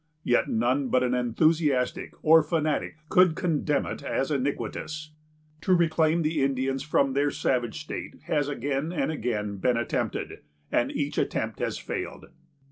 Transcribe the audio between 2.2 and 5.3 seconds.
or fanatic could condemn it as iniquitous.